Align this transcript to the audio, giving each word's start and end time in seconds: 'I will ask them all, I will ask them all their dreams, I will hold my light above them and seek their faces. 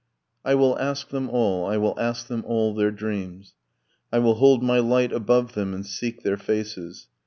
'I 0.43 0.55
will 0.55 0.79
ask 0.79 1.09
them 1.09 1.29
all, 1.29 1.63
I 1.67 1.77
will 1.77 1.93
ask 1.99 2.25
them 2.25 2.43
all 2.47 2.73
their 2.73 2.89
dreams, 2.89 3.53
I 4.11 4.17
will 4.17 4.33
hold 4.41 4.63
my 4.63 4.79
light 4.79 5.11
above 5.11 5.53
them 5.53 5.75
and 5.75 5.85
seek 5.85 6.23
their 6.23 6.37
faces. 6.37 7.07